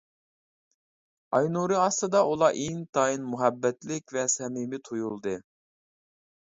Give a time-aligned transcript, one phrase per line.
[1.39, 5.41] ئاي نۇرى ئاستىدا ئۇلار ئىنتايىن مۇھەببەتلىك ۋە سەمىمىي تۇيۇلدى.